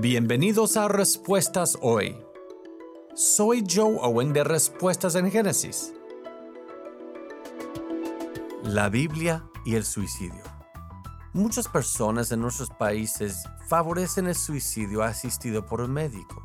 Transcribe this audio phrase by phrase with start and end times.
[0.00, 2.18] Bienvenidos a Respuestas Hoy.
[3.14, 5.94] Soy Joe Owen de Respuestas en Génesis.
[8.64, 10.42] La Biblia y el suicidio.
[11.32, 16.42] Muchas personas en nuestros países favorecen el suicidio asistido por un médico.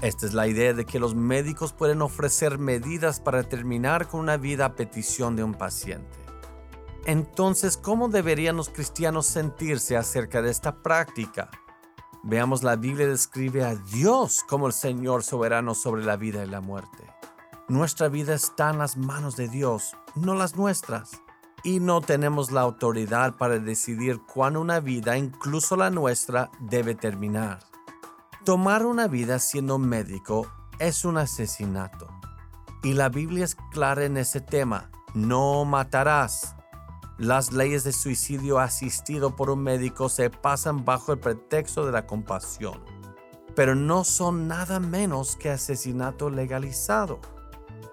[0.00, 4.38] Esta es la idea de que los médicos pueden ofrecer medidas para terminar con una
[4.38, 6.16] vida a petición de un paciente.
[7.04, 11.50] Entonces, ¿cómo deberían los cristianos sentirse acerca de esta práctica?
[12.24, 16.60] Veamos, la Biblia describe a Dios como el Señor soberano sobre la vida y la
[16.60, 17.12] muerte.
[17.68, 21.20] Nuestra vida está en las manos de Dios, no las nuestras.
[21.64, 27.60] Y no tenemos la autoridad para decidir cuándo una vida, incluso la nuestra, debe terminar.
[28.44, 30.46] Tomar una vida siendo médico
[30.78, 32.08] es un asesinato.
[32.82, 34.90] Y la Biblia es clara en ese tema.
[35.14, 36.56] No matarás.
[37.22, 42.04] Las leyes de suicidio asistido por un médico se pasan bajo el pretexto de la
[42.04, 42.82] compasión,
[43.54, 47.20] pero no son nada menos que asesinato legalizado.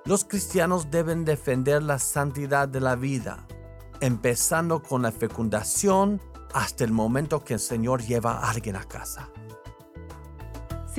[0.03, 3.45] Los cristianos deben defender la santidad de la vida,
[4.01, 6.19] empezando con la fecundación
[6.55, 9.29] hasta el momento que el Señor lleva a alguien a casa.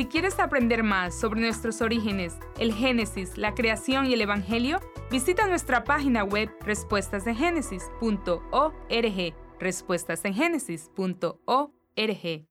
[0.01, 5.47] Si quieres aprender más sobre nuestros orígenes, el Génesis, la creación y el Evangelio, visita
[5.47, 9.34] nuestra página web respuestasengénesis.org.
[9.59, 12.50] Respuestasengenesis.org.